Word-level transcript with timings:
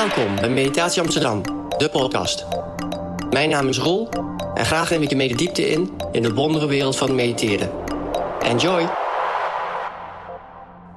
Welkom 0.00 0.36
bij 0.36 0.50
Meditatie 0.50 1.02
Amsterdam, 1.02 1.42
de 1.78 1.88
podcast. 1.92 2.46
Mijn 3.30 3.50
naam 3.50 3.68
is 3.68 3.78
Roel 3.78 4.08
en 4.54 4.64
graag 4.64 4.90
neem 4.90 5.02
ik 5.02 5.10
je 5.10 5.16
mee 5.16 5.36
diepte 5.36 5.70
in 5.70 5.90
in 6.12 6.22
de 6.22 6.34
wondere 6.34 6.66
wereld 6.66 6.96
van 6.96 7.14
mediteren. 7.14 7.70
Enjoy! 8.40 8.88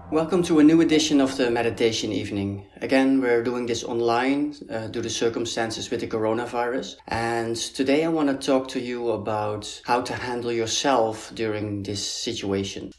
Welcome 0.10 0.42
to 0.42 0.60
a 0.60 0.62
new 0.62 0.82
edition 0.82 1.22
of 1.22 1.34
the 1.36 1.50
meditation 1.50 2.12
evening. 2.12 2.64
Again, 2.80 3.20
we're 3.20 3.44
doing 3.44 3.68
this 3.68 3.84
online 3.84 4.54
uh, 4.70 4.78
due 4.92 5.02
to 5.02 5.10
circumstances 5.10 5.90
with 5.90 6.00
the 6.00 6.08
coronavirus. 6.08 6.98
And 7.06 7.76
today 7.76 8.04
I 8.04 8.08
want 8.08 8.30
to 8.30 8.52
talk 8.52 8.68
to 8.68 8.80
you 8.80 9.12
about 9.12 9.82
how 9.84 10.04
to 10.04 10.14
handle 10.14 10.52
yourself 10.52 11.32
during 11.34 11.84
this 11.84 12.24
situation. 12.24 12.91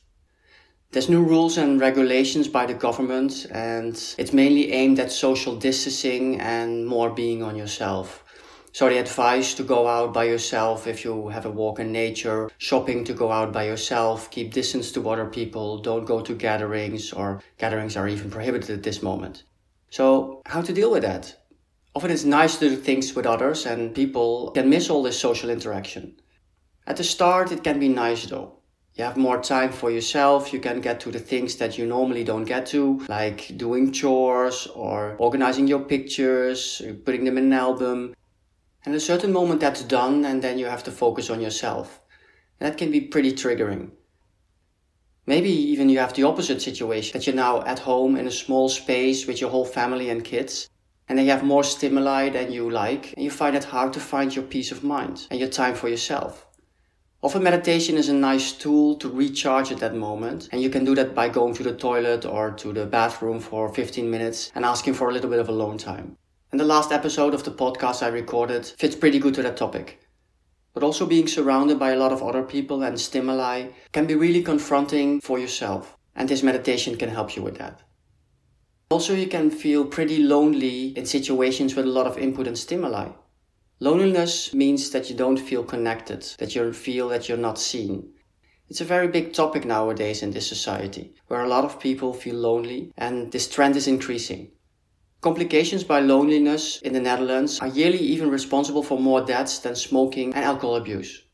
There's 0.94 1.08
new 1.08 1.24
rules 1.24 1.58
and 1.58 1.80
regulations 1.80 2.46
by 2.46 2.66
the 2.66 2.74
government, 2.74 3.48
and 3.50 4.00
it's 4.16 4.32
mainly 4.32 4.70
aimed 4.70 5.00
at 5.00 5.10
social 5.10 5.56
distancing 5.56 6.40
and 6.40 6.86
more 6.86 7.10
being 7.10 7.42
on 7.42 7.56
yourself. 7.56 8.22
So 8.70 8.88
they 8.88 8.98
advise 8.98 9.54
to 9.54 9.64
go 9.64 9.88
out 9.88 10.14
by 10.14 10.22
yourself 10.22 10.86
if 10.86 11.04
you 11.04 11.30
have 11.30 11.46
a 11.46 11.50
walk 11.50 11.80
in 11.80 11.90
nature, 11.90 12.48
shopping 12.58 13.02
to 13.06 13.12
go 13.12 13.32
out 13.32 13.52
by 13.52 13.64
yourself, 13.64 14.30
keep 14.30 14.54
distance 14.54 14.92
to 14.92 15.10
other 15.10 15.26
people, 15.26 15.78
don't 15.78 16.04
go 16.04 16.20
to 16.20 16.32
gatherings, 16.32 17.12
or 17.12 17.42
gatherings 17.58 17.96
are 17.96 18.06
even 18.06 18.30
prohibited 18.30 18.70
at 18.70 18.84
this 18.84 19.02
moment. 19.02 19.42
So, 19.90 20.42
how 20.46 20.62
to 20.62 20.72
deal 20.72 20.92
with 20.92 21.02
that? 21.02 21.40
Often 21.96 22.12
it's 22.12 22.24
nice 22.24 22.56
to 22.58 22.68
do 22.68 22.76
things 22.76 23.16
with 23.16 23.26
others, 23.26 23.66
and 23.66 23.96
people 23.96 24.52
can 24.52 24.70
miss 24.70 24.88
all 24.88 25.02
this 25.02 25.18
social 25.18 25.50
interaction. 25.50 26.14
At 26.86 26.98
the 26.98 27.02
start, 27.02 27.50
it 27.50 27.64
can 27.64 27.80
be 27.80 27.88
nice 27.88 28.26
though 28.26 28.60
you 28.94 29.02
have 29.02 29.16
more 29.16 29.42
time 29.42 29.72
for 29.72 29.90
yourself. 29.90 30.52
You 30.52 30.60
can 30.60 30.80
get 30.80 31.00
to 31.00 31.10
the 31.10 31.18
things 31.18 31.56
that 31.56 31.76
you 31.76 31.84
normally 31.84 32.22
don't 32.22 32.44
get 32.44 32.66
to, 32.66 33.04
like 33.08 33.56
doing 33.56 33.90
chores 33.90 34.68
or 34.68 35.16
organizing 35.18 35.66
your 35.66 35.80
pictures, 35.80 36.80
putting 37.04 37.24
them 37.24 37.36
in 37.36 37.46
an 37.46 37.52
album. 37.52 38.14
And 38.84 38.94
at 38.94 38.98
a 38.98 39.00
certain 39.00 39.32
moment 39.32 39.60
that's 39.60 39.82
done, 39.82 40.24
and 40.24 40.42
then 40.42 40.58
you 40.58 40.66
have 40.66 40.84
to 40.84 40.92
focus 40.92 41.28
on 41.28 41.40
yourself. 41.40 42.00
that 42.60 42.78
can 42.78 42.90
be 42.92 43.00
pretty 43.00 43.32
triggering. 43.32 43.90
Maybe 45.26 45.50
even 45.50 45.88
you 45.88 45.98
have 45.98 46.12
the 46.12 46.22
opposite 46.22 46.62
situation 46.62 47.12
that 47.12 47.26
you're 47.26 47.34
now 47.34 47.62
at 47.62 47.80
home 47.80 48.14
in 48.16 48.26
a 48.26 48.30
small 48.30 48.68
space 48.68 49.26
with 49.26 49.40
your 49.40 49.50
whole 49.50 49.64
family 49.64 50.08
and 50.08 50.22
kids, 50.22 50.70
and 51.08 51.18
then 51.18 51.26
you 51.26 51.32
have 51.32 51.42
more 51.42 51.64
stimuli 51.64 52.28
than 52.28 52.52
you 52.52 52.70
like, 52.70 53.12
and 53.14 53.24
you 53.24 53.30
find 53.30 53.56
it 53.56 53.64
hard 53.64 53.92
to 53.94 54.00
find 54.00 54.34
your 54.34 54.44
peace 54.44 54.70
of 54.70 54.84
mind 54.84 55.26
and 55.30 55.40
your 55.40 55.48
time 55.48 55.74
for 55.74 55.88
yourself. 55.88 56.43
Often 57.24 57.42
meditation 57.42 57.96
is 57.96 58.10
a 58.10 58.12
nice 58.12 58.52
tool 58.52 58.96
to 58.96 59.08
recharge 59.08 59.72
at 59.72 59.78
that 59.78 59.94
moment. 59.94 60.50
And 60.52 60.60
you 60.60 60.68
can 60.68 60.84
do 60.84 60.94
that 60.96 61.14
by 61.14 61.30
going 61.30 61.54
to 61.54 61.62
the 61.62 61.74
toilet 61.74 62.26
or 62.26 62.50
to 62.50 62.70
the 62.70 62.84
bathroom 62.84 63.40
for 63.40 63.72
15 63.72 64.10
minutes 64.10 64.52
and 64.54 64.62
asking 64.62 64.92
for 64.92 65.08
a 65.08 65.12
little 65.14 65.30
bit 65.30 65.38
of 65.38 65.48
alone 65.48 65.78
time. 65.78 66.18
And 66.52 66.60
the 66.60 66.66
last 66.66 66.92
episode 66.92 67.32
of 67.32 67.42
the 67.42 67.50
podcast 67.50 68.02
I 68.02 68.08
recorded 68.08 68.66
fits 68.66 68.94
pretty 68.94 69.18
good 69.18 69.32
to 69.36 69.42
that 69.42 69.56
topic. 69.56 70.02
But 70.74 70.82
also 70.82 71.06
being 71.06 71.26
surrounded 71.26 71.78
by 71.78 71.92
a 71.92 71.96
lot 71.96 72.12
of 72.12 72.22
other 72.22 72.42
people 72.42 72.82
and 72.82 73.00
stimuli 73.00 73.68
can 73.92 74.04
be 74.04 74.14
really 74.14 74.42
confronting 74.42 75.22
for 75.22 75.38
yourself. 75.38 75.96
And 76.14 76.28
this 76.28 76.42
meditation 76.42 76.94
can 76.98 77.08
help 77.08 77.36
you 77.36 77.42
with 77.42 77.56
that. 77.56 77.80
Also, 78.90 79.14
you 79.14 79.28
can 79.28 79.50
feel 79.50 79.86
pretty 79.86 80.18
lonely 80.18 80.88
in 80.88 81.06
situations 81.06 81.74
with 81.74 81.86
a 81.86 81.96
lot 81.98 82.06
of 82.06 82.18
input 82.18 82.46
and 82.46 82.58
stimuli. 82.58 83.12
Loneliness 83.80 84.54
means 84.54 84.90
that 84.90 85.10
you 85.10 85.16
don't 85.16 85.36
feel 85.36 85.64
connected, 85.64 86.22
that 86.38 86.54
you 86.54 86.72
feel 86.72 87.08
that 87.08 87.28
you're 87.28 87.36
not 87.36 87.58
seen. 87.58 88.12
It's 88.68 88.80
a 88.80 88.84
very 88.84 89.08
big 89.08 89.32
topic 89.32 89.64
nowadays 89.64 90.22
in 90.22 90.30
this 90.30 90.48
society, 90.48 91.14
where 91.26 91.42
a 91.42 91.48
lot 91.48 91.64
of 91.64 91.80
people 91.80 92.12
feel 92.12 92.36
lonely, 92.36 92.92
and 92.96 93.32
this 93.32 93.48
trend 93.48 93.76
is 93.76 93.88
increasing. 93.88 94.52
Complications 95.20 95.84
by 95.84 96.00
loneliness 96.00 96.80
in 96.82 96.92
the 96.92 97.00
Netherlands 97.00 97.58
are 97.60 97.68
yearly 97.68 97.98
even 97.98 98.30
responsible 98.30 98.82
for 98.82 98.98
more 98.98 99.22
deaths 99.22 99.58
than 99.58 99.74
smoking 99.74 100.32
and 100.34 100.44
alcohol 100.44 100.76
abuse. 100.76 101.24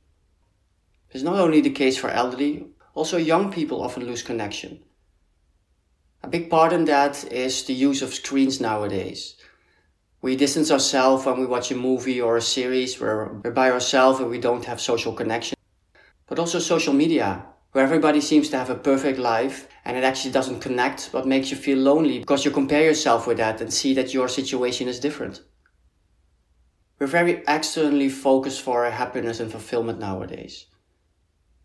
It's 1.10 1.24
not 1.24 1.38
only 1.38 1.60
the 1.60 1.70
case 1.70 1.98
for 1.98 2.08
elderly, 2.08 2.66
also 2.94 3.16
young 3.16 3.52
people 3.52 3.82
often 3.82 4.06
lose 4.06 4.22
connection. 4.22 4.80
A 6.22 6.28
big 6.28 6.50
part 6.50 6.72
in 6.72 6.84
that 6.86 7.24
is 7.32 7.64
the 7.64 7.74
use 7.74 8.00
of 8.00 8.14
screens 8.14 8.60
nowadays. 8.60 9.36
We 10.22 10.36
distance 10.36 10.70
ourselves 10.70 11.24
when 11.24 11.40
we 11.40 11.46
watch 11.46 11.70
a 11.70 11.74
movie 11.74 12.20
or 12.20 12.36
a 12.36 12.42
series 12.42 13.00
where 13.00 13.32
we're 13.42 13.52
by 13.52 13.70
ourselves 13.70 14.20
and 14.20 14.28
we 14.28 14.38
don't 14.38 14.66
have 14.66 14.78
social 14.78 15.14
connection. 15.14 15.56
But 16.26 16.38
also 16.38 16.58
social 16.58 16.92
media, 16.92 17.46
where 17.72 17.84
everybody 17.84 18.20
seems 18.20 18.50
to 18.50 18.58
have 18.58 18.68
a 18.68 18.74
perfect 18.74 19.18
life 19.18 19.66
and 19.84 19.96
it 19.96 20.04
actually 20.04 20.32
doesn't 20.32 20.60
connect 20.60 21.10
but 21.10 21.26
makes 21.26 21.50
you 21.50 21.56
feel 21.56 21.78
lonely 21.78 22.18
because 22.18 22.44
you 22.44 22.50
compare 22.50 22.84
yourself 22.84 23.26
with 23.26 23.38
that 23.38 23.62
and 23.62 23.72
see 23.72 23.94
that 23.94 24.12
your 24.12 24.28
situation 24.28 24.88
is 24.88 25.00
different. 25.00 25.40
We're 26.98 27.06
very 27.06 27.42
externally 27.48 28.10
focused 28.10 28.60
for 28.60 28.84
our 28.84 28.90
happiness 28.90 29.40
and 29.40 29.50
fulfillment 29.50 29.98
nowadays. 29.98 30.66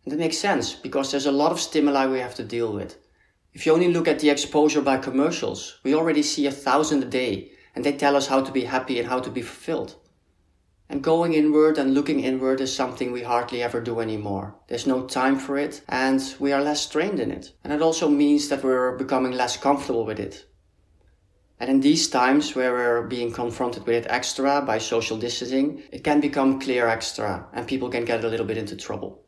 And 0.05 0.13
that 0.13 0.19
makes 0.19 0.37
sense 0.37 0.73
because 0.73 1.11
there's 1.11 1.25
a 1.25 1.31
lot 1.31 1.51
of 1.51 1.59
stimuli 1.59 2.05
we 2.05 2.19
have 2.19 2.35
to 2.35 2.43
deal 2.43 2.71
with. 2.71 2.97
If 3.51 3.65
you 3.65 3.73
only 3.73 3.91
look 3.91 4.07
at 4.07 4.19
the 4.19 4.29
exposure 4.29 4.81
by 4.81 4.97
commercials, 4.97 5.79
we 5.83 5.93
already 5.93 6.23
see 6.23 6.45
a 6.47 6.51
thousand 6.51 7.03
a 7.03 7.07
day 7.07 7.51
and 7.75 7.83
they 7.83 7.91
tell 7.91 8.15
us 8.15 8.27
how 8.27 8.41
to 8.41 8.51
be 8.51 8.63
happy 8.63 8.99
and 8.99 9.09
how 9.09 9.19
to 9.19 9.29
be 9.29 9.41
fulfilled. 9.41 9.95
And 10.87 11.03
going 11.03 11.33
inward 11.33 11.77
and 11.77 11.93
looking 11.93 12.19
inward 12.19 12.61
is 12.61 12.73
something 12.73 13.11
we 13.11 13.23
hardly 13.23 13.61
ever 13.61 13.81
do 13.81 13.99
anymore. 13.99 14.55
There's 14.67 14.87
no 14.87 15.05
time 15.05 15.37
for 15.37 15.57
it, 15.57 15.81
and 15.89 16.21
we 16.39 16.51
are 16.53 16.61
less 16.61 16.87
trained 16.87 17.19
in 17.19 17.31
it. 17.31 17.53
And 17.63 17.73
it 17.73 17.81
also 17.81 18.07
means 18.07 18.49
that 18.49 18.63
we're 18.63 18.95
becoming 18.95 19.31
less 19.31 19.57
comfortable 19.57 20.05
with 20.05 20.19
it. 20.19 20.45
And 21.59 21.69
in 21.69 21.79
these 21.79 22.09
times 22.09 22.55
where 22.55 22.73
we're 22.73 23.07
being 23.07 23.31
confronted 23.31 23.87
with 23.87 24.05
it 24.05 24.11
extra 24.11 24.61
by 24.61 24.77
social 24.77 25.17
distancing, 25.17 25.83
it 25.91 26.03
can 26.03 26.19
become 26.21 26.59
clear 26.59 26.87
extra, 26.87 27.47
and 27.53 27.67
people 27.67 27.89
can 27.89 28.05
get 28.05 28.23
a 28.23 28.27
little 28.27 28.45
bit 28.45 28.57
into 28.57 28.75
trouble. 28.75 29.23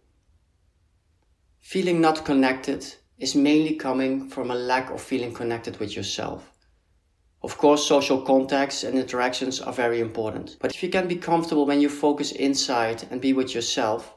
Feeling 1.59 1.99
not 1.99 2.23
connected 2.23 2.85
is 3.17 3.33
mainly 3.33 3.75
coming 3.75 4.29
from 4.29 4.51
a 4.51 4.55
lack 4.55 4.91
of 4.91 5.01
feeling 5.01 5.33
connected 5.33 5.79
with 5.79 5.95
yourself. 5.95 6.53
Of 7.43 7.57
course, 7.57 7.85
social 7.85 8.21
contacts 8.21 8.83
and 8.83 8.97
interactions 8.97 9.61
are 9.61 9.73
very 9.73 9.99
important. 9.99 10.57
But 10.59 10.73
if 10.73 10.81
you 10.81 10.89
can 10.89 11.07
be 11.07 11.15
comfortable 11.15 11.65
when 11.65 11.81
you 11.81 11.89
focus 11.89 12.31
inside 12.31 13.07
and 13.11 13.21
be 13.21 13.33
with 13.33 13.53
yourself, 13.53 14.15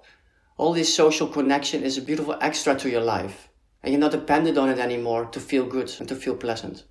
all 0.57 0.73
this 0.73 0.95
social 0.95 1.29
connection 1.29 1.83
is 1.83 1.99
a 1.99 2.03
beautiful 2.03 2.37
extra 2.41 2.75
to 2.77 2.91
your 2.91 3.03
life. 3.03 3.49
And 3.83 3.93
you're 3.93 4.01
not 4.01 4.13
dependent 4.13 4.59
on 4.59 4.69
it 4.69 4.79
anymore 4.79 5.27
to 5.27 5.41
feel 5.41 5.67
good 5.67 5.95
and 5.99 6.09
to 6.09 6.17
feel 6.17 6.37
pleasant. 6.37 6.85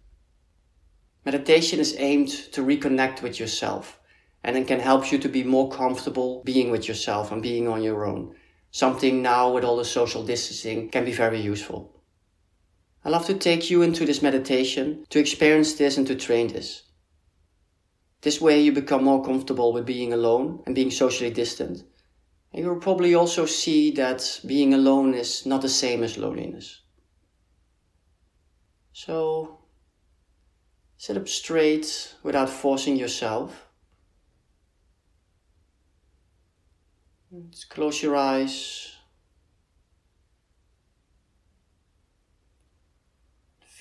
Meditation 1.25 1.79
is 1.79 1.95
aimed 1.97 2.29
to 2.29 2.62
reconnect 2.62 3.22
with 3.22 3.39
yourself 3.39 4.00
and 4.44 4.57
it 4.57 4.68
can 4.68 4.79
help 4.79 5.12
you 5.12 5.18
to 5.18 5.28
be 5.28 5.44
more 5.44 5.69
comfortable 5.69 6.41
being 6.45 6.72
with 6.72 6.88
yourself 6.88 7.31
and 7.31 7.41
being 7.41 7.68
on 7.68 7.84
your 7.84 8.06
own. 8.06 8.35
Something 8.72 9.22
now 9.22 9.51
with 9.51 9.63
all 9.63 9.78
the 9.78 9.85
social 9.85 10.23
distancing 10.23 10.89
can 10.89 11.06
be 11.06 11.12
very 11.12 11.41
useful. 11.41 11.98
I 13.09 13.11
love 13.11 13.25
to 13.25 13.33
take 13.33 13.71
you 13.71 13.81
into 13.81 14.05
this 14.05 14.21
meditation 14.21 15.03
to 15.09 15.17
experience 15.17 15.73
this 15.73 15.97
and 15.97 16.05
to 16.05 16.13
train 16.13 16.49
this. 16.49 16.83
This 18.21 18.39
way 18.39 18.61
you 18.61 18.71
become 18.71 19.03
more 19.03 19.25
comfortable 19.25 19.73
with 19.73 19.87
being 19.87 20.13
alone 20.13 20.61
and 20.67 20.75
being 20.75 20.91
socially 20.91 21.31
distant. 21.31 21.81
And 22.53 22.63
you'll 22.63 22.75
probably 22.75 23.15
also 23.15 23.47
see 23.47 23.89
that 23.93 24.39
being 24.45 24.75
alone 24.75 25.15
is 25.15 25.43
not 25.43 25.63
the 25.63 25.69
same 25.69 26.03
as 26.03 26.19
loneliness. 26.19 26.81
So, 28.93 29.61
sit 30.99 31.17
up 31.17 31.27
straight 31.27 32.13
without 32.21 32.47
forcing 32.47 32.95
yourself. 32.95 33.65
Just 37.49 37.71
close 37.71 38.03
your 38.03 38.15
eyes 38.15 38.88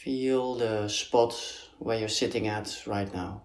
Feel 0.05 0.55
the 0.55 0.87
spot 0.87 1.35
where 1.81 1.99
you're 1.99 2.09
sitting 2.09 2.47
at 2.47 2.85
right 2.87 3.13
now. 3.13 3.43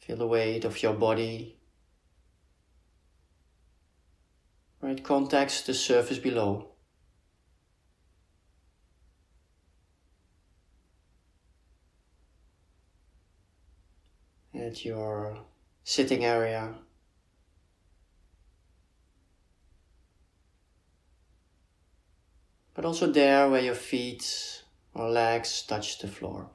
Feel 0.00 0.16
the 0.16 0.26
weight 0.26 0.64
of 0.64 0.82
your 0.82 0.94
body 0.94 1.60
where 4.80 4.90
it 4.90 5.04
contacts 5.04 5.62
the 5.62 5.74
surface 5.74 6.18
below. 6.18 6.72
At 14.52 14.84
your 14.84 15.38
sitting 15.84 16.24
area 16.24 16.74
but 22.76 22.84
also 22.84 23.10
there 23.10 23.48
where 23.48 23.62
your 23.62 23.74
feet 23.74 24.62
or 24.92 25.08
legs 25.08 25.62
touch 25.62 25.98
the 25.98 26.06
floor. 26.06 26.50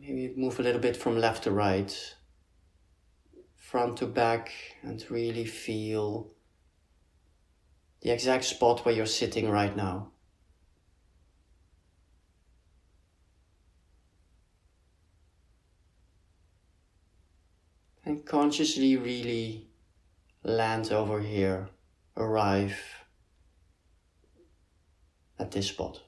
Maybe 0.00 0.32
move 0.34 0.58
a 0.58 0.62
little 0.62 0.80
bit 0.80 0.96
from 0.96 1.18
left 1.18 1.44
to 1.44 1.50
right, 1.50 2.14
front 3.54 3.98
to 3.98 4.06
back, 4.06 4.50
and 4.82 5.04
really 5.10 5.44
feel 5.44 6.30
the 8.00 8.10
exact 8.10 8.44
spot 8.44 8.84
where 8.84 8.94
you're 8.94 9.06
sitting 9.06 9.48
right 9.50 9.76
now. 9.76 10.10
And 18.06 18.12
consciously 18.26 18.96
really 18.96 19.68
land 20.42 20.92
over 20.92 21.20
here, 21.20 21.68
arrive 22.16 22.78
at 25.38 25.50
this 25.50 25.68
spot. 25.68 26.00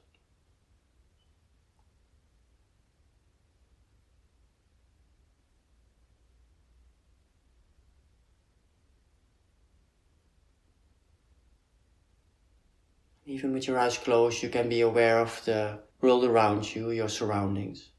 Even 13.25 13.51
with 13.51 13.67
your 13.67 13.77
eyes 13.77 13.97
closed, 13.97 14.41
you 14.41 14.47
can 14.47 14.69
be 14.69 14.81
aware 14.81 15.19
of 15.19 15.43
the 15.43 15.79
world 15.99 16.23
around 16.23 16.73
you, 16.73 16.91
your 16.91 17.09
surroundings. 17.09 17.89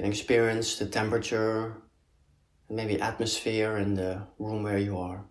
Can 0.00 0.08
experience 0.08 0.78
the 0.78 0.86
temperature 0.86 1.76
and 2.68 2.76
maybe 2.78 2.98
atmosphere 3.02 3.76
in 3.76 3.92
the 3.92 4.26
room 4.38 4.62
where 4.62 4.78
you 4.78 4.96
are. 4.96 5.26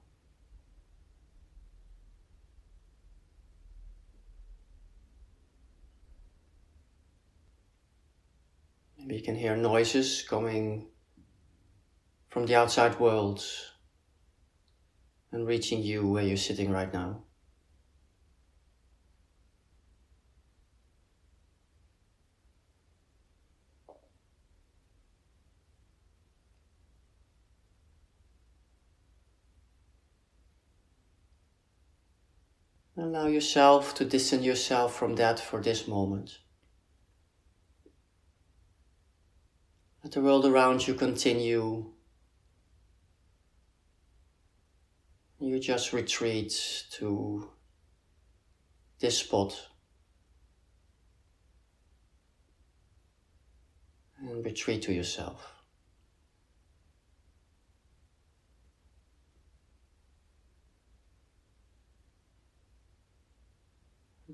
Maybe 8.99 9.15
you 9.15 9.23
can 9.23 9.33
hear 9.33 9.57
noises 9.57 10.23
coming 10.29 10.89
from 12.29 12.45
the 12.45 12.53
outside 12.53 12.99
world 12.99 13.43
and 15.31 15.47
reaching 15.47 15.81
you 15.81 16.07
where 16.07 16.23
you're 16.23 16.37
sitting 16.37 16.69
right 16.69 16.93
now. 16.93 17.23
Allow 33.19 33.27
yourself 33.27 33.95
to 33.95 34.05
distance 34.05 34.45
yourself 34.45 34.95
from 34.95 35.15
that 35.15 35.41
for 35.41 35.61
this 35.61 35.89
moment. 35.89 36.39
Let 40.01 40.13
the 40.13 40.21
world 40.21 40.45
around 40.45 40.87
you 40.87 40.93
continue 40.93 41.91
you 45.41 45.59
just 45.59 45.91
retreat 45.91 46.85
to 46.91 47.49
this 49.01 49.17
spot 49.17 49.67
and 54.17 54.45
retreat 54.45 54.83
to 54.83 54.93
yourself. 54.93 55.58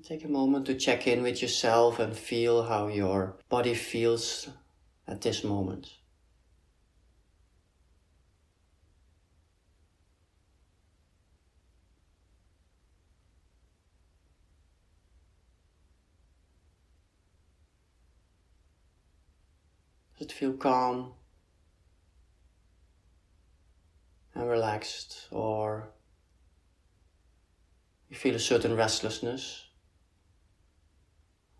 Take 0.02 0.24
a 0.24 0.28
moment 0.28 0.66
to 0.66 0.74
check 0.74 1.06
in 1.06 1.22
with 1.22 1.40
yourself 1.40 1.98
and 1.98 2.14
feel 2.14 2.64
how 2.64 2.88
your 2.88 3.36
body 3.48 3.74
feels 3.74 4.50
at 5.08 5.22
this 5.22 5.42
moment. 5.42 5.88
Does 20.18 20.26
it 20.28 20.32
feel 20.32 20.54
calm 20.54 21.12
and 24.34 24.48
relaxed, 24.48 25.28
or 25.30 25.88
you 28.08 28.16
feel 28.16 28.34
a 28.34 28.38
certain 28.38 28.76
restlessness 28.76 29.65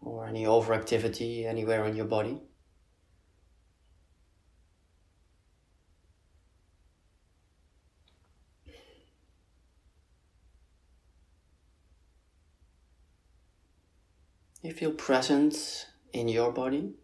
or 0.07 0.25
any 0.25 0.45
overactivity 0.45 1.47
anywhere 1.47 1.85
in 1.85 1.97
your 1.97 2.07
body? 2.07 2.41
You 14.63 14.73
feel 14.73 14.93
present 14.93 15.87
in 16.13 16.29
your 16.29 16.53
body. 16.53 16.95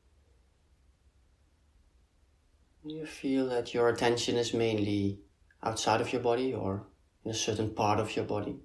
You 2.85 3.07
feel 3.07 3.49
that 3.49 3.75
your 3.75 3.89
attention 3.89 4.37
is 4.37 4.55
mainly 4.55 5.21
outside 5.63 6.01
of 6.01 6.13
your 6.13 6.23
body 6.23 6.55
or 6.55 6.87
in 7.25 7.33
a 7.33 7.35
certain 7.35 7.71
part 7.75 7.99
of 7.99 8.15
your 8.15 8.25
body. 8.25 8.61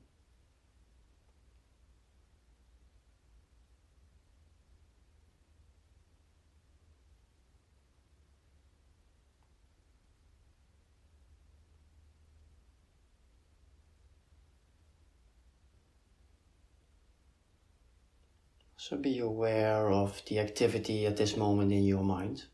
So 18.88 18.96
be 18.96 19.20
aware 19.20 19.92
of 19.92 20.22
the 20.28 20.40
activity 20.40 21.06
at 21.06 21.18
this 21.18 21.36
moment 21.36 21.74
in 21.74 21.84
your 21.84 22.06
mind. 22.06 22.46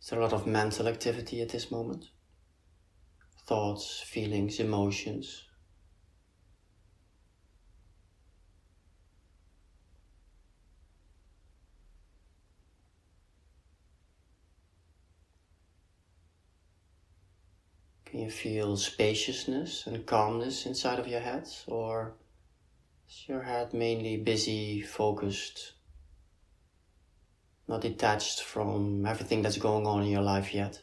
Is 0.00 0.10
there 0.10 0.20
a 0.20 0.22
lot 0.22 0.32
of 0.32 0.46
mental 0.46 0.86
activity 0.86 1.42
at 1.42 1.48
this 1.48 1.72
moment? 1.72 2.04
Thoughts, 3.48 4.00
feelings, 4.06 4.60
emotions. 4.60 5.42
You 18.22 18.30
feel 18.30 18.76
spaciousness 18.76 19.86
and 19.86 20.06
calmness 20.06 20.66
inside 20.66 20.98
of 20.98 21.08
your 21.08 21.20
head? 21.20 21.48
Or 21.66 22.14
is 23.08 23.28
your 23.28 23.42
head 23.42 23.74
mainly 23.74 24.16
busy, 24.16 24.80
focused, 24.80 25.74
not 27.72 27.80
detached 27.80 28.42
from 28.42 29.06
everything 29.06 29.40
that's 29.40 29.56
going 29.56 29.86
on 29.86 30.02
in 30.02 30.10
your 30.10 30.22
life 30.22 30.52
yet. 30.54 30.82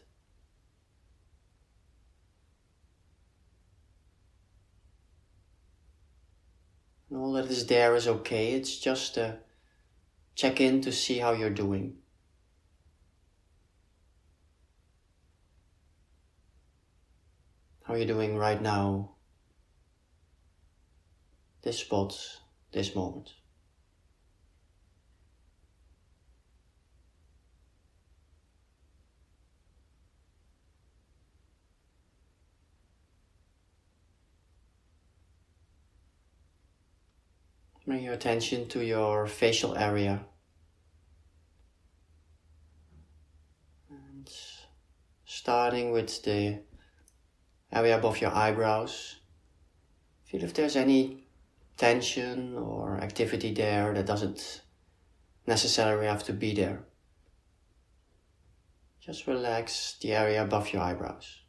And 7.10 7.20
all 7.20 7.34
that 7.34 7.46
is 7.46 7.68
there 7.68 7.96
is 7.96 8.08
okay, 8.08 8.54
it's 8.54 8.80
just 8.80 9.18
a 9.18 9.38
check 10.34 10.60
in 10.60 10.82
to 10.82 10.92
see 10.92 11.20
how 11.20 11.34
you're 11.34 11.50
doing. 11.50 11.99
How 17.90 17.96
are 17.96 17.98
you 17.98 18.06
doing 18.06 18.38
right 18.38 18.62
now? 18.62 19.14
This 21.64 21.80
spot, 21.80 22.16
this 22.72 22.94
moment. 22.94 23.32
Bring 37.88 38.04
your 38.04 38.14
attention 38.14 38.68
to 38.68 38.86
your 38.86 39.26
facial 39.26 39.76
area. 39.76 40.26
And 43.90 44.32
starting 45.26 45.92
with 45.92 46.22
the 46.22 46.60
area 47.72 47.98
above 47.98 48.22
your 48.22 48.34
eyebrows. 48.34 49.18
Feel 50.26 50.44
if 50.44 50.54
there's 50.54 50.76
any 50.76 51.24
tension 51.78 52.56
or 52.58 52.98
activity 52.98 53.54
there 53.54 53.94
that 53.94 54.06
doesn't 54.06 54.62
necessarily 55.48 56.06
have 56.06 56.24
to 56.24 56.34
be 56.34 56.54
there. 56.54 56.84
Just 59.02 59.28
relax 59.28 59.98
the 60.02 60.14
area 60.14 60.44
above 60.44 60.72
your 60.72 60.82
eyebrows. 60.82 61.40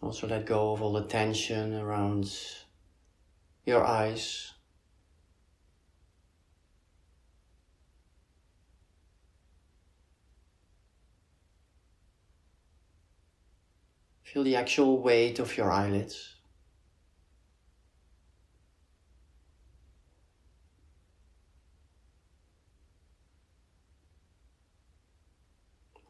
Also 0.00 0.28
let 0.28 0.46
go 0.46 0.72
of 0.72 0.82
all 0.82 0.92
the 0.92 1.04
tension 1.04 1.74
around 1.74 2.30
your 3.64 3.84
eyes. 3.84 4.53
Feel 14.34 14.42
the 14.42 14.56
actual 14.56 14.98
weight 15.00 15.38
of 15.38 15.56
your 15.56 15.70
eyelids. 15.70 16.34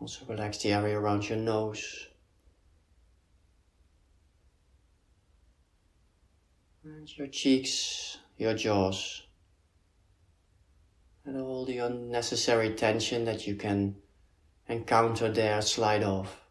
Also 0.01 0.25
relax 0.25 0.57
the 0.63 0.73
area 0.73 0.99
around 0.99 1.29
your 1.29 1.37
nose. 1.37 2.09
And 6.83 7.15
your 7.19 7.27
cheeks, 7.27 8.17
your 8.39 8.55
jaws. 8.55 9.27
And 11.27 11.37
all 11.37 11.67
the 11.67 11.77
unnecessary 11.77 12.73
tension 12.73 13.27
that 13.27 13.47
you 13.47 13.55
can 13.55 13.97
encounter 14.67 15.31
there 15.31 15.61
slide 15.61 16.03
off. 16.03 16.44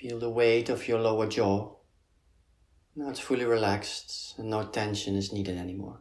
Feel 0.00 0.18
the 0.18 0.30
weight 0.30 0.70
of 0.70 0.88
your 0.88 0.98
lower 0.98 1.26
jaw. 1.26 1.74
Now 2.96 3.10
it's 3.10 3.20
fully 3.20 3.44
relaxed 3.44 4.38
and 4.38 4.48
no 4.48 4.64
tension 4.64 5.14
is 5.14 5.30
needed 5.30 5.58
anymore. 5.58 5.98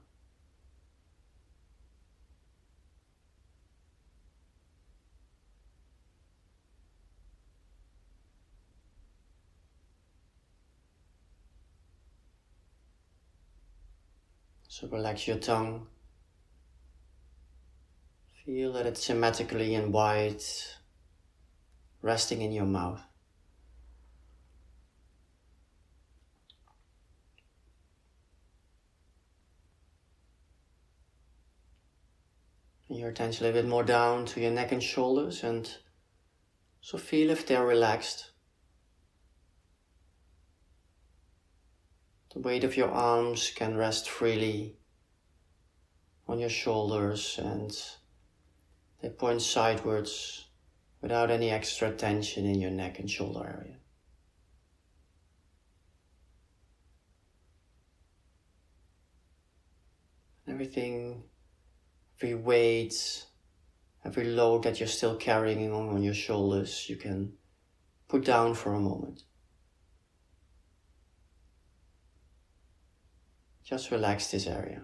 So 14.69 14.87
relax 14.87 15.27
your 15.27 15.39
tongue. 15.39 15.87
Feel 18.45 18.71
that 18.71 18.85
it's 18.85 19.03
symmetrically 19.03 19.75
and 19.75 19.91
wide, 19.91 20.41
resting 22.01 22.41
in 22.41 22.53
your 22.53 22.65
mouth. 22.65 23.08
Your 32.97 33.09
attention 33.09 33.45
a 33.45 33.49
little 33.49 33.61
bit 33.61 33.69
more 33.69 33.83
down 33.83 34.25
to 34.25 34.41
your 34.41 34.51
neck 34.51 34.71
and 34.71 34.81
shoulders 34.81 35.43
and 35.43 35.71
so 36.81 36.97
feel 36.97 37.29
if 37.29 37.45
they're 37.45 37.65
relaxed. 37.65 38.31
The 42.33 42.39
weight 42.39 42.63
of 42.63 42.77
your 42.77 42.89
arms 42.89 43.51
can 43.55 43.77
rest 43.77 44.09
freely 44.09 44.77
on 46.27 46.39
your 46.39 46.49
shoulders 46.49 47.39
and 47.41 47.75
they 49.01 49.09
point 49.09 49.41
sidewards 49.41 50.47
without 51.01 51.31
any 51.31 51.49
extra 51.49 51.91
tension 51.91 52.45
in 52.45 52.59
your 52.59 52.71
neck 52.71 52.99
and 52.99 53.09
shoulder 53.09 53.45
area. 53.45 53.75
Everything 60.47 61.23
every 62.19 62.35
weight, 62.35 63.25
every 64.03 64.25
load 64.25 64.63
that 64.63 64.79
you're 64.79 64.87
still 64.87 65.15
carrying 65.15 65.71
on, 65.71 65.89
on 65.89 66.03
your 66.03 66.13
shoulders, 66.13 66.89
you 66.89 66.97
can 66.97 67.33
put 68.09 68.25
down 68.25 68.53
for 68.53 68.73
a 68.73 68.79
moment. 68.79 69.23
Just 73.63 73.91
relax 73.91 74.31
this 74.31 74.47
area. 74.47 74.81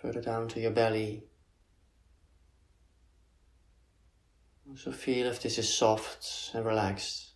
Further 0.00 0.20
down 0.22 0.46
to 0.48 0.60
your 0.60 0.70
belly. 0.70 1.24
Also 4.70 4.92
feel 4.92 5.26
if 5.26 5.42
this 5.42 5.58
is 5.58 5.76
soft 5.76 6.52
and 6.54 6.64
relaxed. 6.64 7.27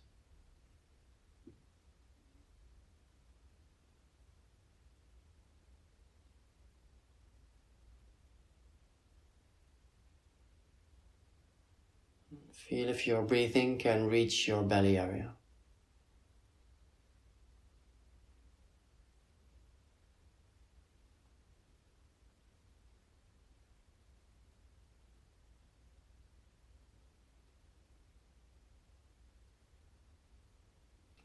Feel 12.51 12.89
if 12.89 13.05
your 13.05 13.21
breathing 13.21 13.77
can 13.77 14.07
reach 14.07 14.47
your 14.47 14.63
belly 14.63 14.97
area. 14.97 15.33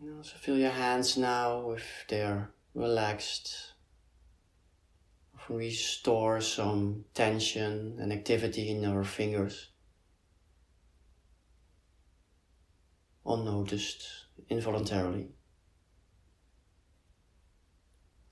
And 0.00 0.16
also 0.16 0.36
feel 0.38 0.56
your 0.56 0.70
hands 0.70 1.16
now 1.16 1.72
if 1.72 2.04
they're 2.08 2.50
relaxed. 2.74 3.72
Restore 5.48 6.40
some 6.40 7.06
tension 7.14 7.96
and 7.98 8.12
activity 8.12 8.70
in 8.70 8.84
our 8.84 9.02
fingers. 9.02 9.70
Unnoticed, 13.28 14.04
involuntarily. 14.49 15.28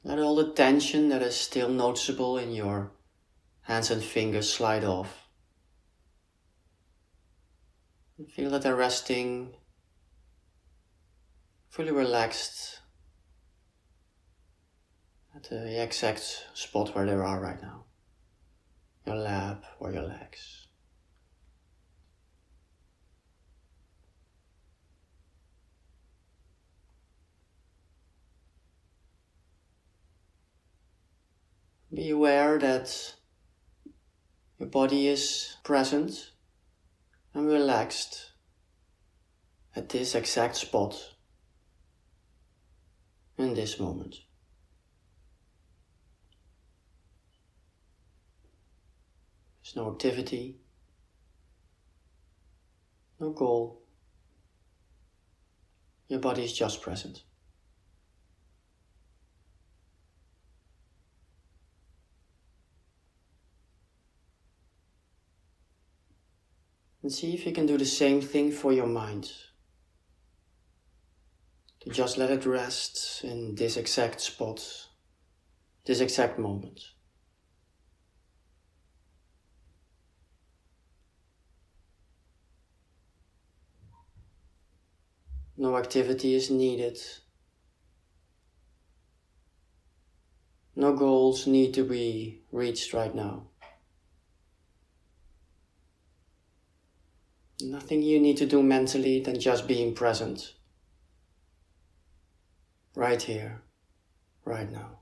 Let 0.03 0.19
all 0.19 0.37
the 0.37 0.53
tension 0.53 1.09
that 1.09 1.23
is 1.23 1.37
still 1.37 1.69
noticeable 1.69 2.38
in 2.38 2.53
your 2.53 2.93
hands 3.62 3.91
and 3.91 4.03
fingers 4.03 4.53
slide 4.53 4.85
off. 4.85 5.29
And 8.17 8.31
feel 8.31 8.50
that 8.50 8.62
they're 8.62 8.76
resting, 8.76 9.55
fully 11.69 11.91
relaxed 11.91 12.81
at 15.35 15.50
the 15.50 15.83
exact 15.83 16.47
spot 16.55 16.95
where 16.95 17.05
they 17.05 17.12
are 17.12 17.41
right 17.41 17.61
now. 17.61 17.85
Your 19.05 19.17
lap 19.17 19.65
or 19.79 19.93
your 19.93 20.05
legs. 20.05 20.65
Be 31.97 32.11
aware 32.11 32.59
that 32.59 33.15
your 34.59 34.69
body 34.69 35.09
is 35.09 35.57
present 35.65 36.33
and 37.33 37.47
relaxed 37.47 38.33
at 39.75 39.88
this 39.88 40.15
exact 40.15 40.57
spot 40.57 40.95
in 43.38 43.55
this 43.55 43.81
moment. 43.81 44.17
There's 49.62 49.76
no 49.76 49.91
activity, 49.91 50.59
no 53.19 53.31
goal. 53.31 53.81
Your 56.09 56.21
body 56.21 56.45
is 56.45 56.53
just 56.53 56.83
present. 56.83 57.23
And 67.07 67.15
see 67.15 67.35
if 67.35 67.47
you 67.47 67.53
can 67.53 67.67
do 67.67 67.79
the 67.79 67.85
same 67.85 68.21
thing 68.21 68.51
for 68.51 68.73
your 68.73 68.89
mind. 68.89 69.31
To 71.83 71.91
just 71.91 72.19
let 72.19 72.33
it 72.33 72.45
rest 72.45 73.23
in 73.23 73.55
this 73.55 73.77
exact 73.77 74.21
spot, 74.21 74.61
this 75.85 76.01
exact 76.01 76.37
moment. 76.37 76.81
No 85.57 85.77
activity 85.77 86.35
is 86.35 86.51
needed. 86.51 86.99
No 90.75 90.93
goals 90.93 91.47
need 91.47 91.73
to 91.75 91.85
be 91.85 92.41
reached 92.51 92.93
right 92.93 93.15
now. 93.15 93.46
Nothing 97.61 98.03
you 98.03 98.21
need 98.21 98.37
to 98.39 98.47
do 98.47 98.63
mentally 98.63 99.21
than 99.21 99.41
just 99.41 99.67
being 99.67 99.95
present. 99.95 100.53
right 102.97 103.23
here, 103.23 103.63
right 104.45 104.73
now. 104.73 104.99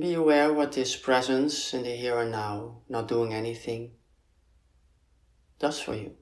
Be 0.00 0.14
aware 0.14 0.52
what 0.52 0.72
this 0.72 0.96
presence 0.96 1.72
in 1.72 1.82
the 1.82 1.90
here 1.90 2.18
and 2.18 2.32
now, 2.32 2.78
not 2.88 3.06
doing 3.06 3.32
anything, 3.32 3.92
does 5.58 5.78
for 5.78 5.94
you. 5.94 6.16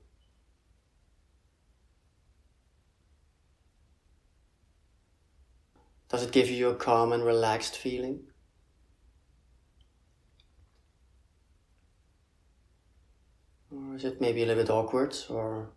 Does 6.08 6.24
it 6.24 6.32
give 6.32 6.50
you 6.50 6.68
a 6.68 6.74
calm 6.74 7.12
and 7.12 7.24
relaxed 7.24 7.78
feeling? 7.78 8.24
Or 13.70 13.94
is 13.94 14.04
it 14.04 14.20
maybe 14.20 14.42
a 14.42 14.46
little 14.46 14.62
bit 14.62 14.70
awkward 14.70 15.16
or 15.30 15.70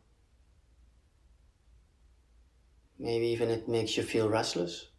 maybe 3.00 3.28
even 3.28 3.50
it 3.50 3.70
makes 3.70 3.96
you 3.96 4.04
feel 4.04 4.28
restless? 4.28 4.90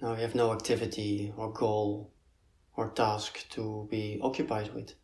Now 0.00 0.14
you 0.14 0.20
have 0.20 0.36
no 0.36 0.52
activity 0.52 1.32
or 1.36 1.52
goal 1.52 2.12
or 2.78 2.90
task 2.90 3.44
to 3.50 3.88
be 3.90 4.20
occupied 4.22 4.72
with. 4.72 4.94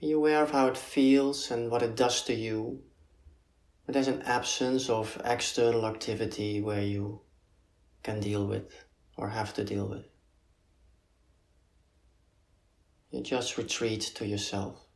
Be 0.00 0.10
aware 0.10 0.42
of 0.42 0.50
how 0.50 0.66
it 0.66 0.76
feels 0.76 1.52
and 1.52 1.70
what 1.70 1.84
it 1.84 1.94
does 1.94 2.24
to 2.24 2.34
you. 2.34 2.82
But 3.86 3.92
there's 3.92 4.08
an 4.08 4.22
absence 4.22 4.90
of 4.90 5.20
external 5.24 5.86
activity 5.86 6.60
where 6.60 6.82
you 6.82 7.20
can 8.02 8.18
deal 8.18 8.48
with 8.48 8.84
or 9.16 9.28
have 9.28 9.54
to 9.54 9.64
deal 9.64 9.86
with. 9.86 10.09
You 13.10 13.22
just 13.22 13.58
retreat 13.58 14.02
to 14.14 14.26
yourself. 14.26 14.86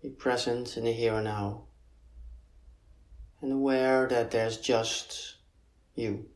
Be 0.00 0.08
present 0.08 0.76
in 0.76 0.84
the 0.84 0.92
here 0.92 1.14
and 1.14 1.24
now 1.24 1.64
and 3.42 3.52
aware 3.52 4.06
that 4.06 4.30
there's 4.30 4.56
just 4.56 5.34
you. 5.94 6.26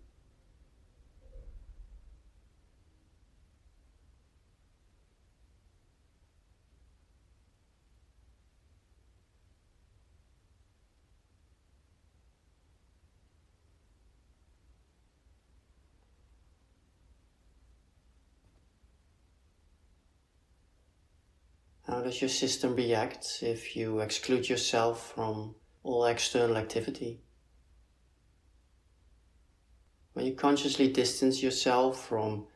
How 21.96 22.02
does 22.02 22.20
your 22.20 22.28
system 22.28 22.76
react 22.76 23.38
if 23.40 23.74
you 23.74 24.00
exclude 24.00 24.50
yourself 24.50 25.14
from 25.14 25.54
all 25.82 26.04
external 26.04 26.58
activity? 26.58 27.22
When 30.12 30.26
you 30.26 30.34
consciously 30.34 30.92
distance 30.92 31.42
yourself 31.42 32.06
from 32.06 32.48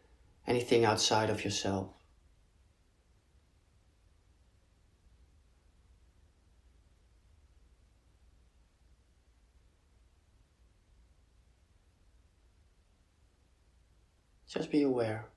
anything 0.46 0.84
outside 0.84 1.30
of 1.30 1.42
yourself. 1.42 1.88
Just 14.46 14.70
be 14.70 14.82
aware. 14.82 15.30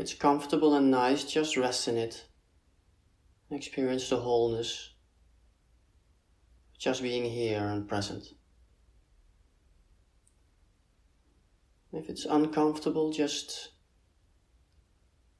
It's 0.00 0.14
comfortable 0.14 0.74
and 0.74 0.90
nice, 0.90 1.24
just 1.24 1.58
rest 1.58 1.86
in 1.86 1.98
it. 1.98 2.24
Experience 3.50 4.08
the 4.08 4.16
wholeness. 4.16 4.94
Just 6.78 7.02
being 7.02 7.26
here 7.26 7.66
and 7.66 7.86
present. 7.86 8.24
If 11.92 12.08
it's 12.08 12.24
uncomfortable, 12.24 13.12
just 13.12 13.72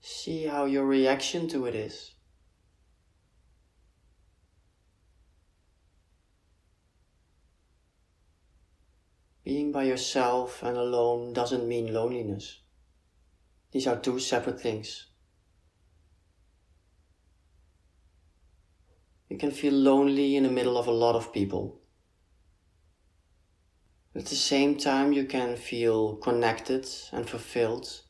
see 0.02 0.44
how 0.44 0.66
your 0.66 0.84
reaction 0.84 1.48
to 1.48 1.64
it 1.64 1.74
is. 1.74 2.14
Being 9.42 9.72
by 9.72 9.84
yourself 9.84 10.62
and 10.62 10.76
alone 10.76 11.32
doesn't 11.32 11.66
mean 11.66 11.94
loneliness. 11.94 12.60
These 13.72 13.86
are 13.86 13.96
two 13.96 14.18
separate 14.18 14.60
things. 14.60 15.06
You 19.28 19.38
can 19.38 19.52
feel 19.52 19.74
lonely 19.74 20.34
in 20.34 20.42
the 20.42 20.50
middle 20.50 20.76
of 20.76 20.88
a 20.88 20.92
lot 20.92 21.14
of 21.14 21.32
people. 21.32 21.80
At 24.14 24.26
the 24.26 24.34
same 24.34 24.76
time, 24.76 25.12
you 25.12 25.24
can 25.24 25.56
feel 25.56 26.16
connected 26.16 26.88
and 27.12 27.28
fulfilled 27.28 28.02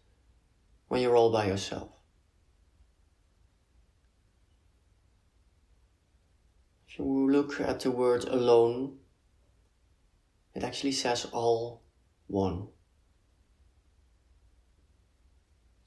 when 0.89 1.03
you're 1.03 1.17
all 1.17 1.31
by 1.31 1.47
yourself. 1.47 1.91
If 6.89 6.99
you 6.99 7.31
look 7.31 7.61
at 7.61 7.81
the 7.81 7.91
word 7.91 8.25
alone, 8.25 8.97
it 10.55 10.65
actually 10.65 10.93
says 10.93 11.27
all 11.33 11.83
one. 12.29 12.69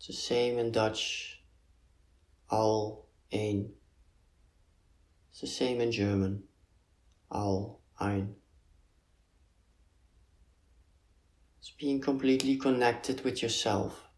It's 0.05 0.07
the 0.09 0.35
same 0.35 0.59
in 0.59 0.73
Dutch, 0.73 1.39
al 2.51 3.07
een. 3.31 3.73
It's 5.29 5.39
the 5.39 5.47
same 5.47 5.79
in 5.79 5.93
German, 5.93 6.43
al 7.31 7.79
ein. 8.01 8.35
It's 11.59 11.71
being 11.79 12.01
completely 12.01 12.57
connected 12.57 13.23
with 13.23 13.41
yourself. 13.41 14.09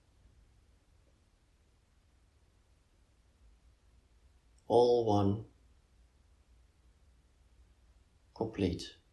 All 4.67 5.05
one. 5.05 5.45
Complete. 8.33 9.04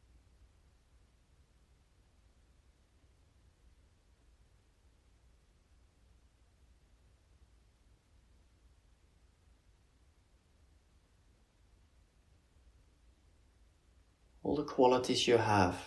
All 14.52 14.56
the 14.56 14.64
qualities 14.64 15.26
you 15.26 15.38
have, 15.38 15.78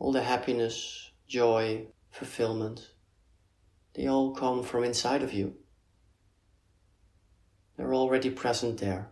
all 0.00 0.10
the 0.10 0.24
happiness, 0.24 1.12
joy, 1.28 1.86
fulfillment, 2.10 2.90
they 3.94 4.08
all 4.08 4.34
come 4.34 4.64
from 4.64 4.82
inside 4.82 5.22
of 5.22 5.32
you. 5.32 5.54
They're 7.76 7.94
already 7.94 8.28
present 8.28 8.78
there. 8.80 9.10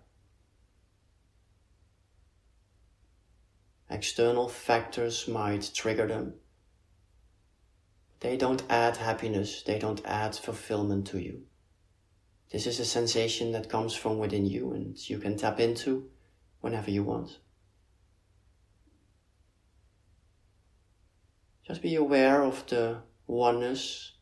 External 3.88 4.48
factors 4.48 5.28
might 5.28 5.70
trigger 5.72 6.08
them. 6.08 6.34
They 8.18 8.36
don't 8.36 8.64
add 8.68 8.96
happiness, 8.96 9.62
they 9.62 9.78
don't 9.78 10.04
add 10.04 10.34
fulfillment 10.34 11.06
to 11.12 11.20
you. 11.20 11.42
This 12.50 12.66
is 12.66 12.80
a 12.80 12.84
sensation 12.84 13.52
that 13.52 13.68
comes 13.68 13.94
from 13.94 14.18
within 14.18 14.46
you 14.46 14.72
and 14.72 14.98
you 15.08 15.18
can 15.18 15.36
tap 15.36 15.60
into 15.60 16.10
whenever 16.60 16.90
you 16.90 17.04
want. 17.04 17.38
Just 21.72 21.80
be 21.80 21.94
aware 21.94 22.42
of 22.42 22.66
the 22.66 22.98
oneness 23.26 24.12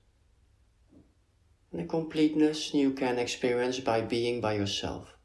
and 1.72 1.80
the 1.80 1.84
completeness 1.84 2.72
you 2.72 2.92
can 2.92 3.18
experience 3.18 3.80
by 3.80 4.02
being 4.02 4.40
by 4.40 4.52
yourself. 4.52 5.16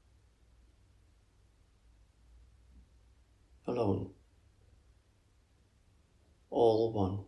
Alone. 3.67 4.09
All 6.49 6.93
one. 6.93 7.25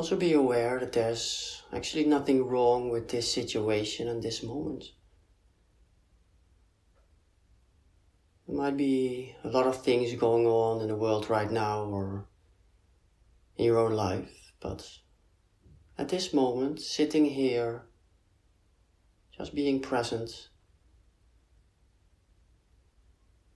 Also 0.00 0.16
be 0.16 0.32
aware 0.32 0.80
that 0.80 0.92
there's 0.92 1.62
actually 1.74 2.06
nothing 2.06 2.46
wrong 2.46 2.88
with 2.88 3.10
this 3.10 3.30
situation 3.30 4.08
and 4.08 4.22
this 4.22 4.42
moment. 4.42 4.92
There 8.48 8.56
might 8.56 8.78
be 8.78 9.36
a 9.44 9.48
lot 9.48 9.66
of 9.66 9.82
things 9.82 10.14
going 10.14 10.46
on 10.46 10.80
in 10.80 10.88
the 10.88 10.96
world 10.96 11.28
right 11.28 11.50
now 11.50 11.82
or 11.82 12.26
in 13.58 13.66
your 13.66 13.76
own 13.76 13.92
life, 13.92 14.54
but 14.58 14.88
at 15.98 16.08
this 16.08 16.32
moment, 16.32 16.80
sitting 16.80 17.26
here, 17.26 17.82
just 19.36 19.54
being 19.54 19.82
present, 19.82 20.48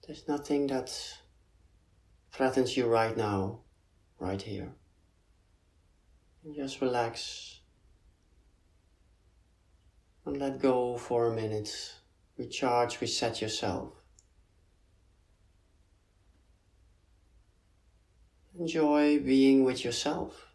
there's 0.06 0.28
nothing 0.28 0.66
that 0.66 0.92
threatens 2.32 2.76
you 2.76 2.86
right 2.86 3.16
now, 3.16 3.60
right 4.18 4.42
here. 4.42 4.74
Just 6.52 6.82
relax 6.82 7.60
and 10.26 10.38
let 10.38 10.60
go 10.60 10.98
for 10.98 11.26
a 11.26 11.34
minute. 11.34 11.94
Recharge, 12.36 13.00
reset 13.00 13.40
yourself. 13.40 13.94
Enjoy 18.58 19.18
being 19.18 19.64
with 19.64 19.84
yourself. 19.84 20.48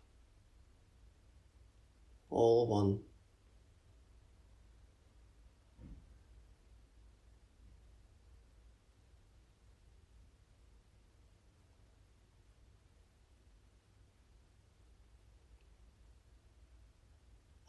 All 2.30 2.68
one. 2.68 3.00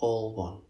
All 0.00 0.34
one. 0.34 0.60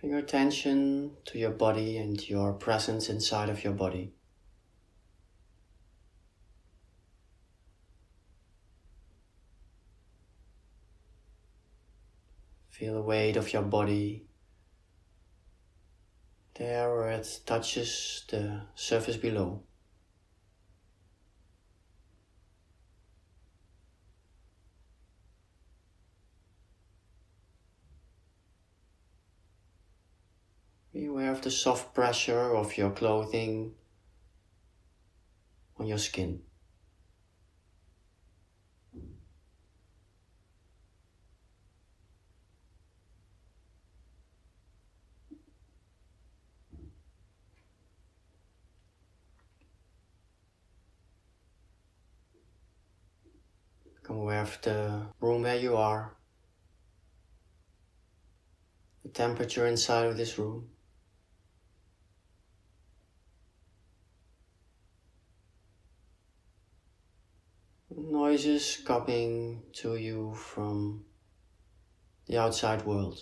Bring 0.00 0.10
your 0.10 0.20
attention 0.20 1.12
to 1.24 1.38
your 1.38 1.50
body 1.50 1.96
and 1.96 2.28
your 2.28 2.52
presence 2.52 3.08
inside 3.08 3.48
of 3.48 3.64
your 3.64 3.72
body. 3.72 4.12
Feel 12.68 12.94
the 12.94 13.02
weight 13.02 13.36
of 13.36 13.52
your 13.52 13.62
body 13.62 14.26
there 16.54 16.94
where 16.94 17.10
it 17.10 17.40
touches 17.46 18.24
the 18.28 18.60
surface 18.74 19.16
below. 19.16 19.62
Be 30.92 31.06
aware 31.06 31.32
of 31.32 31.42
the 31.42 31.50
soft 31.50 31.92
pressure 31.92 32.54
of 32.54 32.76
your 32.76 32.92
clothing 32.92 33.74
on 35.76 35.86
your 35.86 35.98
skin. 35.98 36.42
Of 54.14 54.60
the 54.62 55.06
room 55.20 55.42
where 55.42 55.56
you 55.56 55.76
are, 55.76 56.14
the 59.02 59.08
temperature 59.08 59.66
inside 59.66 60.06
of 60.06 60.16
this 60.16 60.38
room. 60.38 60.68
Noises 67.90 68.80
coming 68.84 69.62
to 69.74 69.96
you 69.96 70.34
from 70.34 71.04
the 72.26 72.38
outside 72.38 72.86
world. 72.86 73.18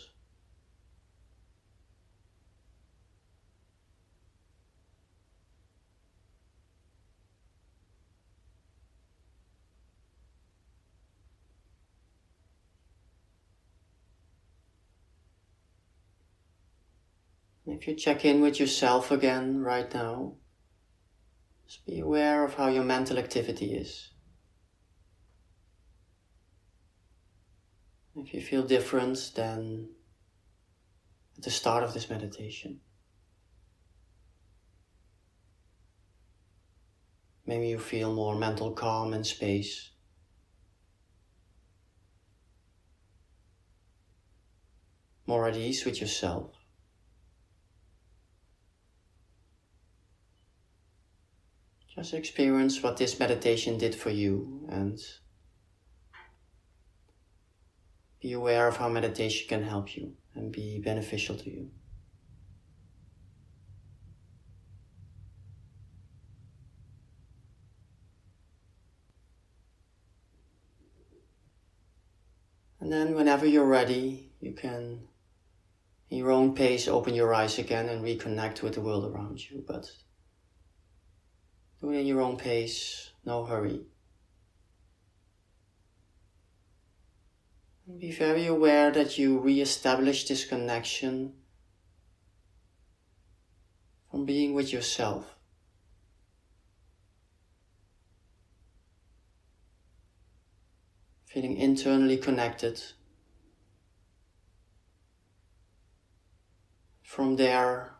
If 17.82 17.88
you 17.88 17.94
check 17.96 18.24
in 18.24 18.40
with 18.40 18.60
yourself 18.60 19.10
again 19.10 19.60
right 19.60 19.92
now, 19.92 20.34
just 21.66 21.84
be 21.84 21.98
aware 21.98 22.44
of 22.44 22.54
how 22.54 22.68
your 22.68 22.84
mental 22.84 23.18
activity 23.18 23.74
is. 23.74 24.10
If 28.14 28.32
you 28.34 28.40
feel 28.40 28.62
different 28.62 29.32
than 29.34 29.88
at 31.36 31.42
the 31.42 31.50
start 31.50 31.82
of 31.82 31.92
this 31.92 32.08
meditation, 32.08 32.78
maybe 37.44 37.66
you 37.66 37.80
feel 37.80 38.14
more 38.14 38.36
mental 38.36 38.70
calm 38.70 39.12
and 39.12 39.26
space. 39.26 39.90
More 45.26 45.48
at 45.48 45.56
ease 45.56 45.84
with 45.84 46.00
yourself. 46.00 46.61
Experience 52.10 52.82
what 52.82 52.96
this 52.96 53.20
meditation 53.20 53.78
did 53.78 53.94
for 53.94 54.10
you 54.10 54.66
and 54.68 54.98
be 58.20 58.32
aware 58.32 58.66
of 58.66 58.76
how 58.76 58.88
meditation 58.88 59.46
can 59.48 59.62
help 59.62 59.96
you 59.96 60.12
and 60.34 60.50
be 60.50 60.80
beneficial 60.84 61.36
to 61.36 61.48
you. 61.48 61.70
And 72.80 72.92
then, 72.92 73.14
whenever 73.14 73.46
you're 73.46 73.64
ready, 73.64 74.32
you 74.40 74.54
can, 74.54 75.06
in 76.10 76.18
your 76.18 76.32
own 76.32 76.52
pace, 76.54 76.88
open 76.88 77.14
your 77.14 77.32
eyes 77.32 77.60
again 77.60 77.88
and 77.88 78.04
reconnect 78.04 78.60
with 78.60 78.74
the 78.74 78.80
world 78.80 79.04
around 79.04 79.38
you. 79.48 79.64
But 79.66 79.88
do 81.82 81.90
it 81.90 81.98
at 81.98 82.04
your 82.04 82.20
own 82.20 82.36
pace, 82.36 83.10
no 83.24 83.44
hurry. 83.44 83.80
And 87.86 87.98
be 87.98 88.12
very 88.12 88.46
aware 88.46 88.92
that 88.92 89.18
you 89.18 89.38
re-establish 89.38 90.28
this 90.28 90.44
connection 90.44 91.32
from 94.10 94.24
being 94.24 94.54
with 94.54 94.72
yourself. 94.72 95.34
Feeling 101.26 101.56
internally 101.56 102.16
connected. 102.16 102.80
From 107.02 107.36
there, 107.36 107.96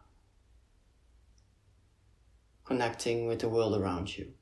connecting 2.73 3.27
with 3.27 3.41
the 3.41 3.49
world 3.51 3.79
around 3.79 4.17
you. 4.17 4.33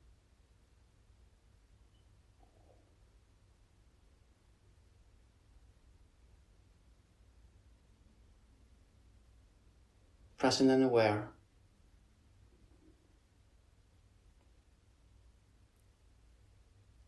Present 10.37 10.71
and 10.71 10.85
aware. 10.85 11.27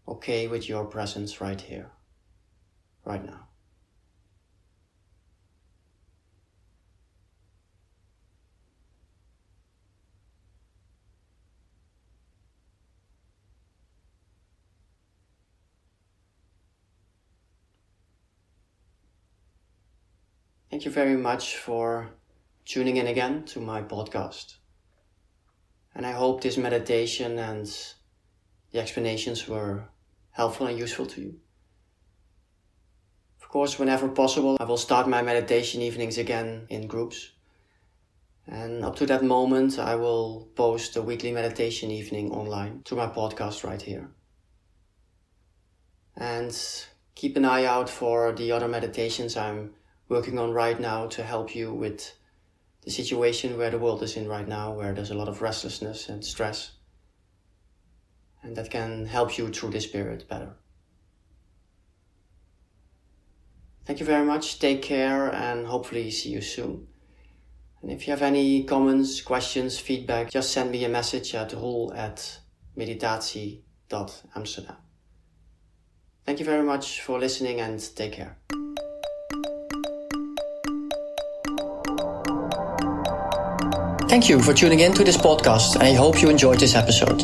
Okay 0.09 0.49
with 0.49 0.67
your 0.67 0.83
presence 0.83 1.39
right 1.39 1.62
here, 1.62 1.89
right 3.05 3.25
now. 3.25 3.52
Thank 20.73 20.86
you 20.86 20.91
very 20.91 21.15
much 21.15 21.57
for 21.57 22.09
tuning 22.65 22.97
in 22.97 23.05
again 23.05 23.43
to 23.43 23.59
my 23.59 23.83
podcast. 23.83 24.55
And 25.93 26.03
I 26.03 26.13
hope 26.13 26.41
this 26.41 26.57
meditation 26.57 27.38
and 27.38 27.67
the 28.71 28.79
explanations 28.79 29.47
were 29.47 29.83
helpful 30.31 30.65
and 30.65 30.79
useful 30.79 31.05
to 31.05 31.21
you. 31.21 31.36
Of 33.39 33.49
course, 33.49 33.77
whenever 33.77 34.07
possible, 34.07 34.57
I 34.59 34.63
will 34.63 34.77
start 34.77 35.07
my 35.07 35.21
meditation 35.21 35.79
evenings 35.83 36.17
again 36.17 36.65
in 36.69 36.88
groups. 36.88 37.29
And 38.47 38.83
up 38.83 38.95
to 38.95 39.05
that 39.05 39.23
moment, 39.23 39.77
I 39.77 39.93
will 39.93 40.49
post 40.55 40.95
a 40.95 41.03
weekly 41.03 41.31
meditation 41.31 41.91
evening 41.91 42.31
online 42.31 42.81
to 42.86 42.95
my 42.95 43.05
podcast 43.05 43.63
right 43.63 43.79
here. 43.79 44.09
And 46.17 46.51
keep 47.13 47.38
an 47.38 47.45
eye 47.45 47.65
out 47.65 47.91
for 47.91 48.31
the 48.31 48.51
other 48.51 48.67
meditations 48.67 49.38
I'm 49.38 49.75
working 50.09 50.39
on 50.39 50.51
right 50.51 50.79
now 50.79 51.07
to 51.07 51.23
help 51.23 51.55
you 51.55 51.73
with 51.73 52.13
the 52.83 52.91
situation 52.91 53.57
where 53.57 53.71
the 53.71 53.79
world 53.79 54.03
is 54.03 54.17
in 54.17 54.27
right 54.27 54.47
now, 54.47 54.73
where 54.73 54.93
there's 54.93 55.11
a 55.11 55.15
lot 55.15 55.29
of 55.29 55.41
restlessness 55.41 56.09
and 56.09 56.23
stress. 56.23 56.71
And 58.41 58.55
that 58.57 58.69
can 58.69 59.05
help 59.05 59.37
you 59.37 59.49
through 59.49 59.71
this 59.71 59.87
period 59.87 60.25
better. 60.27 60.53
Thank 63.85 63.99
you 63.99 64.05
very 64.05 64.25
much. 64.25 64.59
Take 64.59 64.81
care 64.81 65.33
and 65.33 65.67
hopefully 65.67 66.09
see 66.11 66.29
you 66.29 66.41
soon. 66.41 66.87
And 67.81 67.91
if 67.91 68.07
you 68.07 68.11
have 68.11 68.21
any 68.21 68.63
comments, 68.63 69.21
questions, 69.21 69.77
feedback, 69.77 70.29
just 70.29 70.51
send 70.51 70.71
me 70.71 70.85
a 70.85 70.89
message 70.89 71.35
at 71.35 71.53
roel 71.53 71.93
at 71.93 72.39
meditatie.amsterdam. 72.77 74.77
Thank 76.25 76.39
you 76.39 76.45
very 76.45 76.63
much 76.63 77.01
for 77.01 77.19
listening 77.19 77.59
and 77.59 77.81
take 77.95 78.13
care. 78.13 78.37
Thank 84.13 84.30
you 84.30 84.38
for 84.43 84.54
tuning 84.54 84.82
in 84.82 84.93
to 84.93 85.04
this 85.04 85.17
podcast 85.17 85.73
and 85.73 85.82
I 85.82 85.95
hope 85.95 86.21
you 86.21 86.30
enjoyed 86.30 86.60
this 86.60 86.76
episode. 86.76 87.23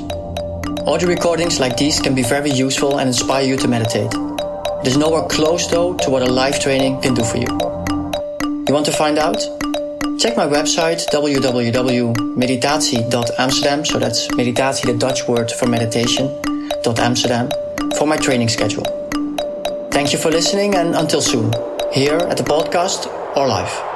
Audio 0.87 1.07
recordings 1.07 1.59
like 1.59 1.77
these 1.77 1.99
can 1.99 2.15
be 2.15 2.23
very 2.23 2.49
useful 2.49 2.97
and 2.97 3.07
inspire 3.07 3.45
you 3.45 3.57
to 3.57 3.67
meditate. 3.67 4.11
It 4.11 4.87
is 4.87 4.97
nowhere 4.97 5.27
close 5.27 5.67
though 5.67 5.93
to 5.97 6.09
what 6.09 6.23
a 6.23 6.25
live 6.25 6.59
training 6.59 6.99
can 7.01 7.13
do 7.13 7.23
for 7.23 7.37
you. 7.37 7.45
You 8.67 8.73
want 8.73 8.87
to 8.87 8.91
find 8.91 9.19
out? 9.19 9.37
Check 10.17 10.35
my 10.35 10.47
website 10.47 11.05
www.meditatie.amsterdam, 11.13 13.85
so 13.85 13.99
that's 13.99 14.27
meditatie, 14.29 14.87
the 14.87 14.95
Dutch 14.97 15.27
word 15.27 15.51
for 15.51 15.67
meditation, 15.67 16.41
Amsterdam, 16.97 17.51
for 17.99 18.07
my 18.07 18.17
training 18.17 18.49
schedule. 18.49 18.85
Thank 19.91 20.11
you 20.11 20.17
for 20.17 20.31
listening 20.31 20.73
and 20.73 20.95
until 20.95 21.21
soon, 21.21 21.53
here 21.93 22.17
at 22.17 22.37
the 22.37 22.43
podcast 22.43 23.05
or 23.37 23.47
live. 23.47 23.88